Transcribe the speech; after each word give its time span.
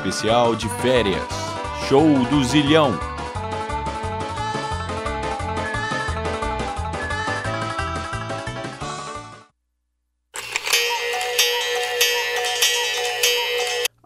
especial 0.00 0.56
de 0.56 0.66
férias. 0.80 1.22
Show 1.86 2.24
do 2.30 2.42
Zilhão. 2.42 2.98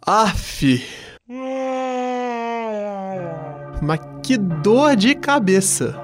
Aff. 0.04 0.84
Mas 3.80 4.00
que 4.22 4.36
dor 4.36 4.96
de 4.96 5.14
cabeça. 5.14 5.96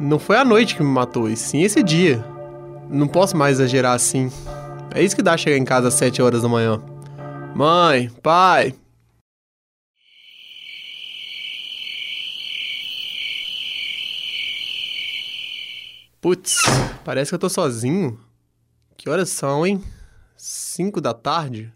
Não 0.00 0.18
foi 0.18 0.36
a 0.36 0.44
noite 0.44 0.74
que 0.74 0.82
me 0.82 0.90
matou, 0.90 1.28
e 1.28 1.36
sim 1.36 1.62
esse 1.62 1.82
dia. 1.82 2.24
Não 2.90 3.06
posso 3.06 3.36
mais 3.36 3.60
exagerar 3.60 3.94
assim. 3.94 4.30
É 4.92 5.02
isso 5.02 5.14
que 5.14 5.22
dá 5.22 5.36
chegar 5.36 5.56
em 5.56 5.64
casa 5.64 5.88
às 5.88 5.94
7 5.94 6.20
horas 6.20 6.42
da 6.42 6.48
manhã. 6.48 6.80
Mãe, 7.54 8.10
pai. 8.22 8.74
Putz, 16.26 16.62
parece 17.04 17.30
que 17.30 17.36
eu 17.36 17.38
tô 17.38 17.48
sozinho. 17.48 18.18
Que 18.96 19.08
horas 19.08 19.28
são, 19.28 19.64
hein? 19.64 19.80
5 20.36 21.00
da 21.00 21.14
tarde? 21.14 21.72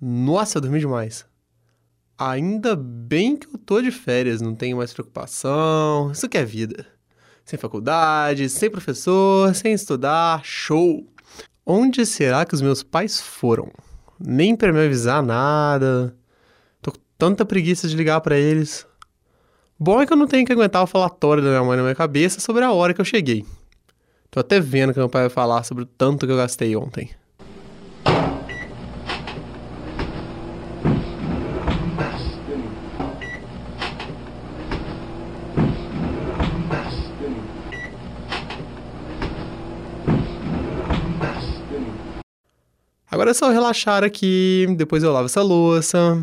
Nossa, 0.00 0.56
eu 0.56 0.62
dormi 0.62 0.80
demais. 0.80 1.26
Ainda 2.16 2.74
bem 2.74 3.36
que 3.36 3.46
eu 3.48 3.58
tô 3.58 3.82
de 3.82 3.90
férias, 3.90 4.40
não 4.40 4.54
tenho 4.54 4.78
mais 4.78 4.94
preocupação. 4.94 6.10
Isso 6.10 6.26
que 6.26 6.38
é 6.38 6.42
vida. 6.42 6.86
Sem 7.44 7.58
faculdade, 7.58 8.48
sem 8.48 8.70
professor, 8.70 9.54
sem 9.54 9.74
estudar, 9.74 10.40
show! 10.42 11.06
Onde 11.66 12.06
será 12.06 12.46
que 12.46 12.54
os 12.54 12.62
meus 12.62 12.82
pais 12.82 13.20
foram? 13.20 13.70
Nem 14.18 14.56
para 14.56 14.72
me 14.72 14.82
avisar 14.82 15.22
nada. 15.22 16.16
Tô 16.80 16.92
com 16.92 16.98
tanta 17.18 17.44
preguiça 17.44 17.86
de 17.86 17.94
ligar 17.94 18.22
para 18.22 18.38
eles. 18.38 18.86
Bom 19.82 19.98
é 19.98 20.04
que 20.04 20.12
eu 20.12 20.16
não 20.18 20.26
tenho 20.26 20.44
que 20.44 20.52
aguentar 20.52 20.82
o 20.82 20.86
falatório 20.86 21.42
da 21.42 21.48
minha 21.48 21.64
mãe 21.64 21.74
na 21.74 21.82
minha 21.82 21.94
cabeça 21.94 22.38
sobre 22.38 22.62
a 22.62 22.70
hora 22.70 22.92
que 22.92 23.00
eu 23.00 23.04
cheguei. 23.04 23.46
Tô 24.30 24.38
até 24.38 24.60
vendo 24.60 24.92
que 24.92 24.98
meu 24.98 25.08
pai 25.08 25.22
vai 25.22 25.30
falar 25.30 25.62
sobre 25.62 25.84
o 25.84 25.86
tanto 25.86 26.26
que 26.26 26.32
eu 26.32 26.36
gastei 26.36 26.76
ontem. 26.76 27.08
Agora 43.10 43.30
é 43.30 43.34
só 43.34 43.48
relaxar 43.50 44.04
aqui, 44.04 44.66
depois 44.76 45.02
eu 45.02 45.10
lavo 45.10 45.24
essa 45.24 45.40
louça. 45.40 46.22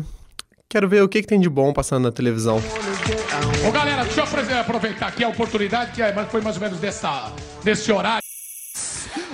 Quero 0.68 0.88
ver 0.88 1.02
o 1.02 1.08
que, 1.08 1.22
que 1.22 1.26
tem 1.26 1.40
de 1.40 1.48
bom 1.48 1.72
passando 1.72 2.04
na 2.04 2.12
televisão. 2.12 2.62
Ô 3.66 3.70
galera, 3.70 4.04
deixa 4.04 4.20
eu 4.20 4.60
aproveitar 4.60 5.08
aqui 5.08 5.24
a 5.24 5.28
oportunidade, 5.28 5.92
que 5.92 6.02
é, 6.02 6.12
foi 6.26 6.40
mais 6.40 6.56
ou 6.56 6.62
menos 6.62 6.78
dessa, 6.78 7.32
desse 7.62 7.90
horário. 7.92 8.22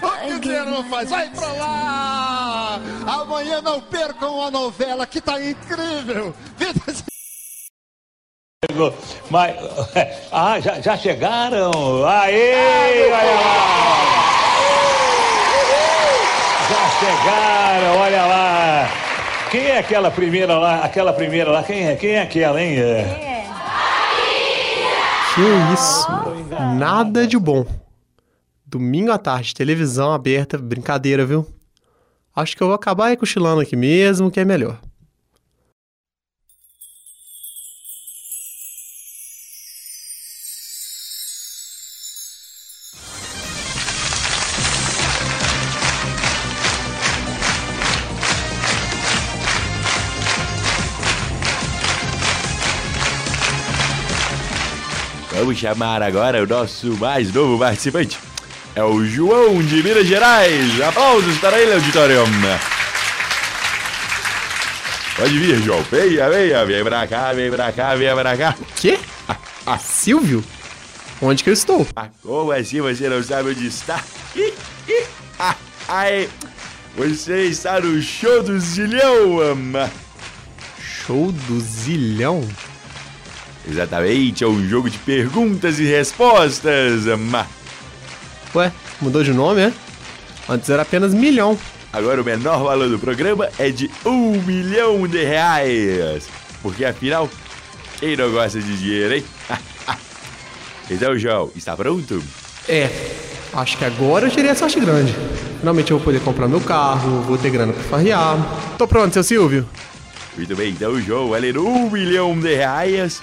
O 0.03 0.41
que 0.41 0.49
você 0.49 0.63
não 0.63 0.85
faz? 0.85 1.11
Vai 1.11 1.31
pra 1.31 1.53
lá! 1.53 2.81
Amanhã 3.07 3.61
não 3.63 3.81
percam 3.81 4.43
a 4.43 4.51
novela 4.51 5.07
que 5.07 5.21
tá 5.21 5.41
incrível! 5.43 6.35
Vida 6.57 6.81
Mas, 9.31 9.57
ah, 10.33 10.61
já, 10.61 10.81
já 10.81 10.97
chegaram? 10.97 11.71
Aê! 12.07 13.13
Olha 13.13 13.35
lá! 13.35 14.25
Já 16.71 16.89
chegaram, 16.99 18.01
olha 18.01 18.25
lá. 18.25 18.89
Quem 19.51 19.67
é 19.67 19.79
aquela 19.79 20.11
primeira 20.11 20.59
lá? 20.59 20.85
Aquela 20.85 21.13
primeira 21.13 21.51
lá, 21.51 21.63
quem 21.63 21.87
é? 21.87 21.97
Quem 21.97 22.11
é 22.13 22.23
aquela, 22.23 22.61
hein? 22.63 22.79
É. 22.79 23.34
Que 25.35 25.75
isso? 25.75 26.07
Nada 26.79 27.27
de 27.27 27.37
bom. 27.37 27.67
Domingo 28.65 29.11
à 29.11 29.19
tarde, 29.19 29.53
televisão 29.53 30.13
aberta, 30.13 30.57
brincadeira, 30.57 31.27
viu? 31.27 31.45
Acho 32.37 32.57
que 32.57 32.63
eu 32.63 32.69
vou 32.69 32.77
acabar 32.77 33.17
cochilando 33.17 33.61
aqui 33.61 33.75
mesmo, 33.75 34.31
que 34.31 34.39
é 34.39 34.45
melhor. 34.45 34.81
Vamos 55.45 55.59
chamar 55.59 56.03
agora 56.03 56.43
o 56.43 56.47
nosso 56.47 56.97
mais 56.97 57.31
novo 57.31 57.59
participante. 57.59 58.19
É 58.75 58.83
o 58.83 59.05
João 59.05 59.63
de 59.63 59.83
Minas 59.83 60.07
Gerais. 60.07 60.81
Aplausos 60.81 61.37
para 61.37 61.61
ele, 61.61 61.75
auditório. 61.75 62.25
Pode 65.15 65.39
vir, 65.39 65.61
João. 65.61 65.83
Venha, 65.83 66.31
venha. 66.31 66.65
Vem 66.65 66.83
pra 66.83 67.07
cá, 67.07 67.35
vem 67.35 67.51
pra 67.51 67.71
cá, 67.73 67.95
vem 67.95 68.15
pra 68.15 68.37
cá. 68.39 68.57
Quê? 68.77 68.99
Ah, 69.29 69.37
ah, 69.67 69.79
Silvio? 69.79 70.43
Onde 71.21 71.45
que 71.45 71.51
eu 71.51 71.55
estou? 71.55 71.87
Ah, 71.95 72.09
como 72.23 72.51
assim 72.51 72.81
você 72.81 73.07
não 73.11 73.23
sabe 73.23 73.51
onde 73.51 73.67
está? 73.67 74.03
Ih, 74.35 74.55
ih, 74.89 75.05
ah, 75.39 75.57
ai. 75.87 76.27
Você 76.97 77.49
está 77.49 77.79
no 77.83 78.01
show 78.01 78.43
do 78.43 78.59
Zilhão, 78.59 79.41
ama. 79.41 79.93
Show 80.81 81.31
do 81.31 81.61
Zilhão? 81.61 82.49
Exatamente, 83.69 84.45
é 84.45 84.47
um 84.47 84.67
jogo 84.69 84.91
de 84.91 84.99
perguntas 84.99 85.79
e 85.79 85.85
respostas, 85.85 87.07
ama. 87.07 87.47
Ué, 88.55 88.71
mudou 89.01 89.23
de 89.23 89.33
nome, 89.33 89.63
é? 89.63 89.73
Antes 90.49 90.69
era 90.69 90.83
apenas 90.83 91.15
milhão. 91.15 91.59
Agora 91.93 92.21
o 92.21 92.25
menor 92.25 92.63
valor 92.63 92.89
do 92.89 92.99
programa 92.99 93.49
é 93.59 93.71
de 93.71 93.91
um 94.05 94.33
milhão 94.43 95.07
de 95.07 95.25
reais. 95.25 96.29
Porque 96.61 96.85
afinal, 96.85 97.29
quem 97.99 98.17
não 98.17 98.31
gosta 98.31 98.61
de 98.61 98.77
dinheiro, 98.77 99.15
hein? 99.15 99.25
então, 100.91 101.17
João, 101.17 101.51
está 101.57 101.77
pronto? 101.77 102.23
É, 102.69 102.91
acho 103.53 103.79
que 103.79 103.85
agora 103.85 104.27
eu 104.27 104.31
tirei 104.31 104.51
a 104.51 104.55
sorte 104.55 104.79
grande. 104.81 105.15
Finalmente 105.61 105.91
eu 105.91 105.99
vou 105.99 106.05
poder 106.05 106.21
comprar 106.21 106.49
meu 106.49 106.61
carro, 106.61 107.23
vou 107.23 107.39
ter 107.39 107.51
grana 107.51 107.73
pra 107.73 107.83
farrear. 107.85 108.37
Tô 108.77 108.87
pronto, 108.87 109.15
seu 109.15 109.23
Silvio. 109.23 109.67
Muito 110.37 110.55
bem, 110.57 110.71
então, 110.71 111.01
João, 111.01 111.29
valendo 111.29 111.67
um 111.67 111.89
milhão 111.91 112.39
de 112.39 112.55
reais. 112.55 113.23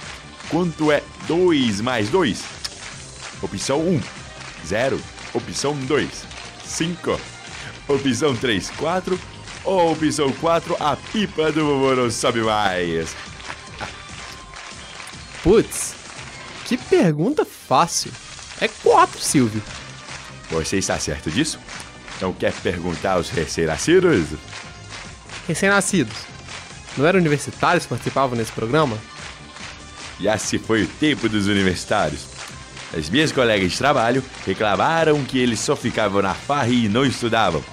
Quanto 0.52 0.92
é 0.92 1.02
2 1.26 1.80
mais 1.80 2.10
2? 2.10 2.44
Opção 3.40 3.80
1, 3.80 3.88
um, 3.88 4.00
0. 4.66 5.00
Opção 5.32 5.74
2, 5.74 6.10
5. 6.62 7.18
Opção 7.88 8.36
3, 8.36 8.70
4. 8.72 9.18
Ou 9.64 9.92
opção 9.92 10.30
4, 10.30 10.76
a 10.78 10.94
pipa 10.94 11.50
do 11.50 11.64
vovô 11.64 11.94
não 11.94 12.10
sobe 12.10 12.42
mais. 12.42 13.16
Putz, 15.42 15.94
que 16.66 16.76
pergunta 16.76 17.46
fácil. 17.46 18.12
É 18.60 18.68
4, 18.68 19.22
Silvio. 19.22 19.62
Você 20.50 20.76
está 20.76 20.98
certo 20.98 21.30
disso? 21.30 21.58
Não 22.20 22.34
quer 22.34 22.52
perguntar 22.52 23.12
aos 23.12 23.30
recém-nascidos? 23.30 24.26
Recém-nascidos? 25.48 26.16
Não 26.94 27.06
eram 27.06 27.20
universitários 27.20 27.84
que 27.84 27.88
participavam 27.88 28.36
nesse 28.36 28.52
programa? 28.52 28.98
Já 30.22 30.38
se 30.38 30.58
foi 30.58 30.84
o 30.84 30.86
tempo 30.86 31.28
dos 31.28 31.48
universitários. 31.48 32.26
As 32.96 33.10
minhas 33.10 33.32
colegas 33.32 33.72
de 33.72 33.78
trabalho 33.78 34.22
reclamaram 34.46 35.24
que 35.24 35.38
eles 35.38 35.58
só 35.58 35.74
ficavam 35.74 36.22
na 36.22 36.32
farra 36.34 36.68
e 36.68 36.88
não 36.88 37.04
estudavam. 37.04 37.64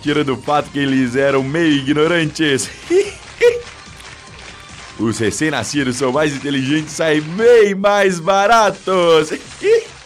Tirando 0.00 0.34
o 0.34 0.40
fato 0.40 0.70
que 0.70 0.78
eles 0.78 1.16
eram 1.16 1.42
meio 1.42 1.72
ignorantes. 1.72 2.70
Os 4.98 5.18
recém-nascidos 5.18 5.96
são 5.96 6.12
mais 6.12 6.34
inteligentes 6.34 6.92
e 6.92 6.96
saem 6.96 7.20
bem 7.20 7.74
mais 7.74 8.20
baratos. 8.20 9.32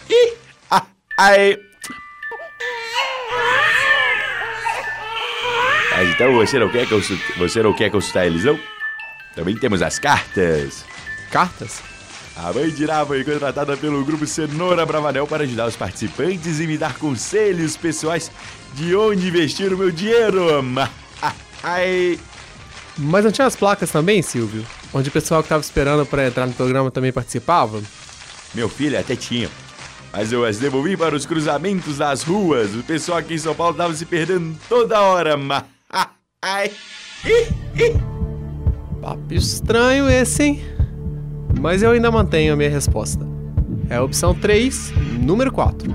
Mas 6.00 6.08
então 6.08 6.32
você 6.32 6.58
não 6.58 6.70
quer 6.70 6.88
consultar, 6.88 7.36
você 7.36 7.62
não 7.62 7.74
quer 7.74 7.90
consultar 7.90 8.26
eles 8.26 8.44
não? 8.44 8.58
Também 9.34 9.54
temos 9.54 9.82
as 9.82 9.98
cartas. 9.98 10.86
Cartas? 11.30 11.80
A 12.36 12.52
mãe 12.52 12.70
de 12.70 12.86
Ná 12.86 13.04
foi 13.04 13.22
contratada 13.22 13.76
pelo 13.76 14.04
grupo 14.04 14.26
Cenoura 14.26 14.86
Bravanel 14.86 15.26
para 15.26 15.44
ajudar 15.44 15.66
os 15.66 15.76
participantes 15.76 16.58
e 16.58 16.66
me 16.66 16.78
dar 16.78 16.96
conselhos 16.96 17.76
pessoais 17.76 18.30
de 18.74 18.94
onde 18.96 19.28
investir 19.28 19.72
o 19.72 19.76
meu 19.76 19.90
dinheiro. 19.90 20.46
Ai. 21.62 22.18
Mas 22.96 23.24
não 23.24 23.32
tinha 23.32 23.46
as 23.46 23.56
placas 23.56 23.90
também, 23.90 24.22
Silvio? 24.22 24.64
Onde 24.92 25.08
o 25.08 25.12
pessoal 25.12 25.42
que 25.42 25.46
estava 25.46 25.60
esperando 25.60 26.06
para 26.06 26.26
entrar 26.26 26.46
no 26.46 26.52
programa 26.52 26.90
também 26.90 27.12
participava? 27.12 27.82
Meu 28.54 28.68
filho 28.68 28.98
até 28.98 29.14
tinha. 29.14 29.48
Mas 30.12 30.32
eu 30.32 30.44
as 30.44 30.58
devolvi 30.58 30.96
para 30.96 31.14
os 31.14 31.24
cruzamentos 31.24 31.98
das 31.98 32.22
ruas. 32.22 32.74
O 32.74 32.82
pessoal 32.82 33.18
aqui 33.18 33.34
em 33.34 33.38
São 33.38 33.54
Paulo 33.54 33.72
estava 33.72 33.94
se 33.94 34.04
perdendo 34.04 34.58
toda 34.68 35.00
hora. 35.00 35.36
Ai. 36.42 36.72
Papo 39.00 39.34
estranho 39.34 40.08
esse, 40.08 40.42
hein? 40.42 40.79
Mas 41.58 41.82
eu 41.82 41.90
ainda 41.90 42.10
mantenho 42.10 42.52
a 42.52 42.56
minha 42.56 42.70
resposta. 42.70 43.26
É 43.88 43.96
a 43.96 44.02
opção 44.02 44.34
3, 44.34 44.92
número 45.20 45.50
4. 45.50 45.90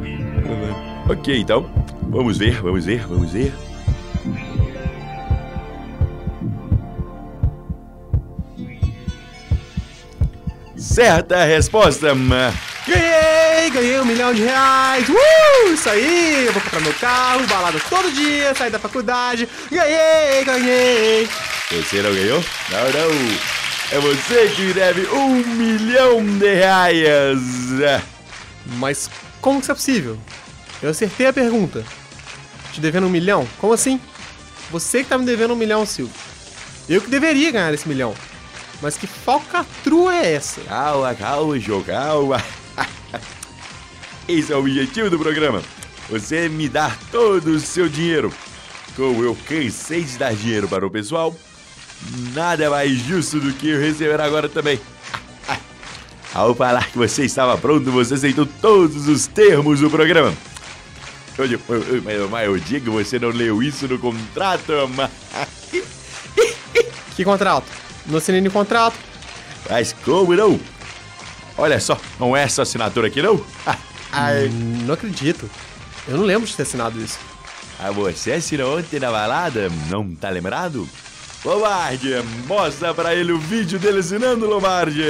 Ok, 1.10 1.40
então. 1.40 1.70
Vamos 2.10 2.38
ver, 2.38 2.62
vamos 2.62 2.86
ver, 2.86 3.06
vamos 3.08 3.32
ver. 3.32 3.54
Certa 10.76 11.44
resposta. 11.44 12.16
ma. 12.16 12.54
Ganhei! 12.88 13.70
Ganhei 13.72 14.00
um 14.00 14.06
milhão 14.06 14.34
de 14.34 14.44
reais! 14.44 15.08
Uh! 15.10 15.74
Isso 15.74 15.90
aí! 15.90 16.46
Eu 16.46 16.54
vou 16.54 16.62
comprar 16.62 16.82
meu 16.82 16.94
carro, 16.94 17.48
balada 17.48 17.80
todo 17.90 18.12
dia, 18.12 18.54
sair 18.54 18.70
da 18.70 18.80
faculdade. 18.80 19.50
Ganhei! 19.72 20.46
Ganhei! 20.46 21.30
Você 21.72 22.02
não 22.02 22.14
ganhou? 22.14 22.44
Não, 22.70 22.84
não. 22.84 23.55
É 23.92 24.00
você 24.00 24.50
que 24.50 24.74
deve 24.74 25.08
um 25.10 25.30
milhão 25.30 26.26
de 26.40 26.56
reais. 26.56 27.08
Mas 28.78 29.10
como 29.40 29.60
que 29.60 29.64
isso 29.64 29.72
é 29.72 29.76
possível? 29.76 30.18
Eu 30.82 30.90
acertei 30.90 31.28
a 31.28 31.34
pergunta. 31.34 31.86
Te 32.74 32.82
devendo 32.82 33.08
um 33.08 33.10
milhão? 33.10 33.48
Como 33.60 33.74
assim? 33.74 34.02
Você 34.72 35.04
que 35.04 35.10
tá 35.10 35.18
me 35.18 35.26
devendo 35.26 35.54
um 35.54 35.58
milhão, 35.58 35.86
Silvio. 35.86 36.14
Eu 36.90 37.00
que 37.00 37.10
deveria 37.10 37.52
ganhar 37.52 37.74
esse 37.74 37.88
milhão. 37.88 38.14
Mas 38.82 38.98
que 38.98 39.08
falcatrua 39.08 40.16
é 40.16 40.34
essa? 40.34 40.62
Calma, 40.62 41.14
calma, 41.16 41.60
João, 41.60 41.84
calma. 41.84 42.44
Esse 44.28 44.52
é 44.52 44.56
o 44.56 44.60
objetivo 44.60 45.10
do 45.10 45.20
programa. 45.20 45.64
Você 46.10 46.50
me 46.50 46.68
dar 46.68 46.98
todo 47.12 47.52
o 47.52 47.60
seu 47.60 47.88
dinheiro. 47.88 48.34
Como 48.96 49.24
eu 49.24 49.38
cansei 49.48 50.04
de 50.04 50.18
dar 50.18 50.34
dinheiro 50.34 50.68
para 50.68 50.86
o 50.86 50.92
pessoal, 50.92 51.36
nada 52.34 52.70
mais 52.70 52.98
justo 53.00 53.40
do 53.40 53.54
que 53.54 53.76
receber 53.78 54.20
agora 54.22 54.48
também. 54.50 54.80
Ao 56.34 56.54
falar 56.54 56.88
que 56.92 56.98
você 56.98 57.24
estava 57.24 57.58
pronto, 57.58 57.90
você 57.92 58.16
aceitou 58.16 58.46
todos 58.46 59.08
os 59.08 59.26
termos 59.26 59.80
do 59.80 59.90
programa. 59.90 60.34
Eu, 61.38 61.46
eu, 61.46 62.02
eu, 62.10 62.30
mas, 62.30 62.46
eu 62.46 62.58
digo, 62.60 62.92
você 62.92 63.18
não 63.18 63.30
leu 63.30 63.64
isso 63.64 63.88
no 63.88 63.98
contrato, 63.98 64.72
mas... 64.96 65.10
Que 67.16 67.24
contrato? 67.24 67.66
Não 68.06 68.18
assinei 68.18 68.42
nenhum 68.42 68.52
contrato. 68.54 68.98
Mas 69.70 69.94
como 70.04 70.36
não? 70.36 70.60
Olha 71.58 71.80
só, 71.80 71.98
não 72.20 72.36
é 72.36 72.44
essa 72.44 72.64
assinatura 72.64 73.08
aqui 73.08 73.22
não? 73.22 73.40
Ai, 74.12 74.48
Hum, 74.48 74.84
Não 74.86 74.94
acredito. 74.94 75.50
Eu 76.08 76.18
não 76.18 76.26
lembro 76.26 76.46
de 76.48 76.54
ter 76.56 76.64
assinado 76.64 77.00
isso. 77.02 77.18
ah, 77.80 77.92
você 77.92 78.34
assinou 78.34 78.78
ontem 78.78 79.00
na 79.00 79.10
balada? 79.12 79.72
Não 79.90 80.14
tá 80.16 80.30
lembrado? 80.30 80.88
Lombardi, 81.46 82.10
mostra 82.48 82.92
pra 82.92 83.14
ele 83.14 83.32
o 83.32 83.38
vídeo 83.38 83.78
dele 83.78 84.00
assinando, 84.00 84.48
Lombardi. 84.48 85.04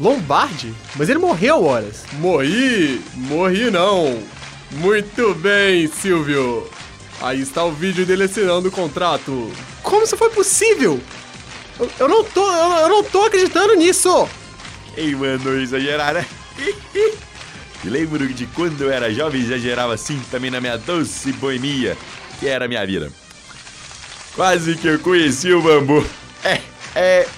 Lombardi? 0.00 0.74
Mas 0.96 1.08
ele 1.08 1.20
morreu, 1.20 1.64
horas. 1.64 2.02
Morri! 2.14 3.00
Morri 3.14 3.70
não! 3.70 4.20
Muito 4.72 5.32
bem, 5.36 5.86
Silvio! 5.86 6.68
Aí 7.20 7.40
está 7.40 7.64
o 7.64 7.70
vídeo 7.70 8.04
dele 8.04 8.24
assinando 8.24 8.68
o 8.68 8.72
contrato. 8.72 9.52
Como 9.80 10.02
isso 10.02 10.16
foi 10.16 10.30
possível? 10.30 11.00
Eu, 11.78 11.88
eu 12.00 12.08
não 12.08 12.24
tô. 12.24 12.44
Eu, 12.50 12.70
eu 12.78 12.88
não 12.88 13.04
tô 13.04 13.22
acreditando 13.22 13.74
nisso! 13.76 14.28
Ei, 14.96 15.14
mano, 15.14 15.60
exagerar, 15.60 16.14
né? 16.14 16.26
Me 17.84 17.90
lembro 17.90 18.26
de 18.26 18.44
quando 18.46 18.82
eu 18.82 18.90
era 18.90 19.14
jovem 19.14 19.40
exagerava 19.40 19.94
assim 19.94 20.20
também 20.32 20.50
na 20.50 20.60
minha 20.60 20.76
doce 20.76 21.32
boemia, 21.34 21.96
que 22.40 22.48
era 22.48 22.64
a 22.64 22.68
minha 22.68 22.84
vida. 22.84 23.12
Quase 24.40 24.74
que 24.74 24.88
eu 24.88 24.98
conheci 24.98 25.52
o 25.52 25.60
bambu. 25.60 26.02
É, 26.42 26.62
é. 26.96 27.28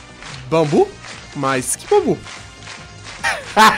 Bambu? 0.49 0.89
Mas 1.35 1.75
que 1.75 1.85
bambu? 1.89 2.17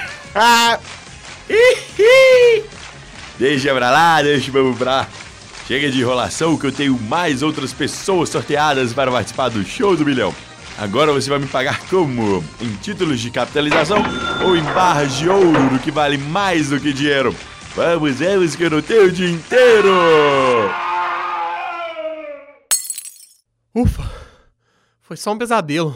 Deixa 3.39 3.75
pra 3.75 3.91
lá, 3.91 4.21
deixa 4.21 4.51
o 4.51 4.53
bambu 4.53 4.77
pra 4.77 4.91
lá. 4.97 5.09
Chega 5.67 5.91
de 5.91 6.01
enrolação 6.03 6.59
que 6.59 6.67
eu 6.67 6.73
tenho 6.73 7.01
mais 7.01 7.43
outras 7.43 7.73
pessoas 7.73 8.29
sorteadas 8.29 8.93
para 8.93 9.11
participar 9.11 9.49
do 9.49 9.65
show 9.65 9.97
do 9.97 10.05
milhão. 10.05 10.35
Agora 10.77 11.11
você 11.11 11.31
vai 11.31 11.39
me 11.39 11.47
pagar 11.47 11.81
como? 11.89 12.45
Em 12.61 12.75
títulos 12.83 13.21
de 13.21 13.31
capitalização 13.31 14.03
ou 14.45 14.55
em 14.55 14.63
barras 14.63 15.15
de 15.15 15.31
ouro 15.31 15.79
que 15.83 15.91
vale 15.91 16.19
mais 16.19 16.69
do 16.69 16.79
que 16.79 16.93
dinheiro? 16.93 17.35
Vamos, 17.75 18.19
vamos 18.19 18.55
que 18.55 18.65
eu 18.65 18.71
não 18.71 18.83
tenho 18.83 19.07
o 19.07 19.11
dia 19.11 19.31
inteiro! 19.31 20.54
Ufa! 23.75 24.05
Foi 25.03 25.17
só 25.17 25.33
um 25.33 25.39
pesadelo. 25.39 25.93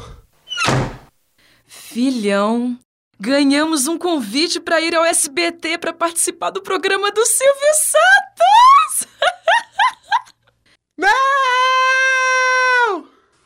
Filhão, 1.65 2.77
ganhamos 3.21 3.87
um 3.87 3.97
convite 3.97 4.59
para 4.59 4.81
ir 4.81 4.97
ao 4.97 5.05
SBT 5.05 5.79
para 5.79 5.93
participar 5.93 6.51
do 6.51 6.61
programa 6.61 7.13
do 7.13 7.25
Silvio 7.25 7.75
Santos! 7.75 9.07
Não! 11.07 11.09